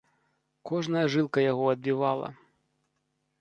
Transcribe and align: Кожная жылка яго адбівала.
Кожная 0.69 1.03
жылка 1.17 1.39
яго 1.51 1.65
адбівала. 1.75 2.31